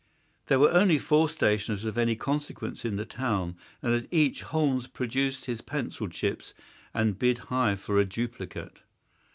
There 0.47 0.57
were 0.57 0.71
only 0.71 0.97
four 0.97 1.29
stationers 1.29 1.85
of 1.85 1.95
any 1.95 2.15
consequence 2.15 2.83
in 2.83 2.95
the 2.95 3.05
town, 3.05 3.55
and 3.83 3.93
at 3.93 4.07
each 4.11 4.41
Holmes 4.41 4.87
produced 4.87 5.45
his 5.45 5.61
pencil 5.61 6.09
chips 6.09 6.55
and 6.91 7.19
bid 7.19 7.37
high 7.53 7.75
for 7.75 7.99
a 7.99 8.05
duplicate. 8.05 8.79